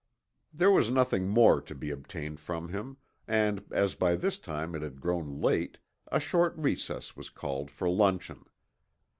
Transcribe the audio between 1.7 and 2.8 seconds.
be obtained from